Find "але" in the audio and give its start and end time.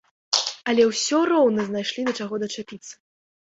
0.73-0.83